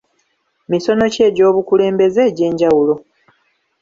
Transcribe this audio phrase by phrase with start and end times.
[0.69, 2.95] Misono ki egy'obukulembeze egy'enjawulo.